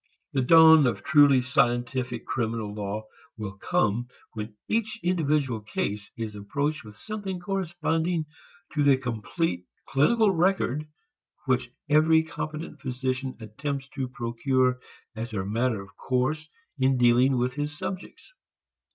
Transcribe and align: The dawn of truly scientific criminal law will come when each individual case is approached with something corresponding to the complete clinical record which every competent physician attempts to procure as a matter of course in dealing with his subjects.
The 0.33 0.41
dawn 0.41 0.87
of 0.87 1.03
truly 1.03 1.43
scientific 1.43 2.25
criminal 2.25 2.73
law 2.73 3.03
will 3.37 3.55
come 3.59 4.07
when 4.33 4.55
each 4.67 4.99
individual 5.03 5.59
case 5.61 6.09
is 6.17 6.35
approached 6.35 6.83
with 6.83 6.95
something 6.95 7.39
corresponding 7.39 8.25
to 8.73 8.81
the 8.81 8.97
complete 8.97 9.67
clinical 9.85 10.31
record 10.31 10.87
which 11.45 11.71
every 11.87 12.23
competent 12.23 12.81
physician 12.81 13.37
attempts 13.41 13.89
to 13.89 14.07
procure 14.09 14.79
as 15.15 15.33
a 15.33 15.45
matter 15.45 15.79
of 15.83 15.95
course 15.95 16.49
in 16.79 16.97
dealing 16.97 17.37
with 17.37 17.53
his 17.53 17.77
subjects. 17.77 18.33